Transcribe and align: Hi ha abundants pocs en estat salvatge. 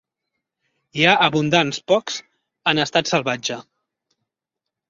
Hi 1.01 1.05
ha 1.07 1.11
abundants 1.25 1.81
pocs 1.93 2.17
en 2.73 2.85
estat 2.87 3.15
salvatge. 3.15 3.59